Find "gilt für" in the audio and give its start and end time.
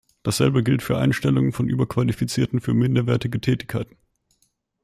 0.63-0.97